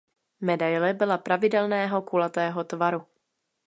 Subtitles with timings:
[0.39, 3.07] Medaile byla pravidelného kulatého tvaru.